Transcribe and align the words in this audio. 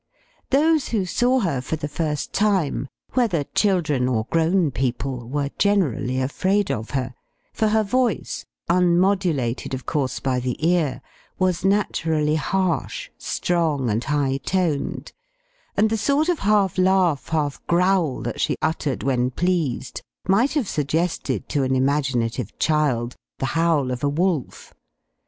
Those 0.49 0.89
who 0.89 1.05
saw 1.05 1.41
her 1.41 1.61
for 1.61 1.75
the 1.75 1.87
first 1.87 2.33
time, 2.33 2.87
whether 3.13 3.43
children 3.43 4.07
or 4.07 4.25
grown 4.31 4.71
people, 4.71 5.29
were 5.29 5.51
generally 5.59 6.19
afraid 6.19 6.71
of 6.71 6.89
her; 6.97 7.13
for 7.53 7.67
her 7.67 7.83
voice, 7.83 8.43
unmodulated, 8.67 9.75
of 9.75 9.85
course, 9.85 10.19
by 10.19 10.39
the 10.39 10.57
ear, 10.67 11.03
was 11.37 11.63
naturally 11.63 12.33
harsh, 12.33 13.11
strong, 13.19 13.91
and 13.91 14.05
high 14.05 14.37
toned; 14.37 15.11
and 15.77 15.91
the 15.91 15.97
sort 15.97 16.29
of 16.29 16.39
half 16.39 16.79
laugh, 16.79 17.29
half 17.29 17.63
growl, 17.67 18.21
that 18.21 18.41
she 18.41 18.57
uttered 18.59 19.03
when 19.03 19.29
pleased, 19.29 20.01
might 20.27 20.53
have 20.53 20.67
suggested 20.67 21.47
to 21.49 21.61
an 21.61 21.75
imaginative 21.75 22.57
child 22.57 23.15
the 23.37 23.45
howl 23.53 23.91
of 23.91 24.03
a 24.03 24.09
wolf. 24.09 24.73